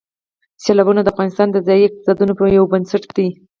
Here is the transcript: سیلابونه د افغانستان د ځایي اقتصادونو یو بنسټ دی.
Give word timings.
سیلابونه 0.63 1.01
د 1.03 1.07
افغانستان 1.13 1.47
د 1.51 1.57
ځایي 1.67 1.83
اقتصادونو 1.85 2.33
یو 2.57 2.65
بنسټ 2.73 3.03
دی. 3.17 3.27